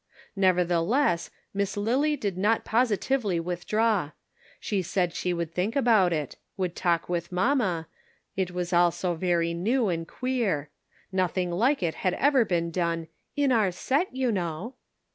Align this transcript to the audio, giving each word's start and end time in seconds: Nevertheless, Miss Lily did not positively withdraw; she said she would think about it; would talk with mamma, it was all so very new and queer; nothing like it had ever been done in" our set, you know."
Nevertheless, 0.35 1.29
Miss 1.53 1.77
Lily 1.77 2.17
did 2.17 2.35
not 2.35 2.65
positively 2.65 3.39
withdraw; 3.39 4.09
she 4.59 4.81
said 4.81 5.13
she 5.13 5.31
would 5.31 5.53
think 5.53 5.75
about 5.75 6.11
it; 6.11 6.37
would 6.57 6.75
talk 6.75 7.07
with 7.07 7.31
mamma, 7.31 7.85
it 8.35 8.49
was 8.49 8.73
all 8.73 8.89
so 8.89 9.13
very 9.13 9.53
new 9.53 9.89
and 9.89 10.07
queer; 10.07 10.71
nothing 11.11 11.51
like 11.51 11.83
it 11.83 11.93
had 12.01 12.15
ever 12.15 12.43
been 12.43 12.71
done 12.71 13.09
in" 13.35 13.51
our 13.51 13.71
set, 13.71 14.15
you 14.15 14.31
know." 14.31 14.73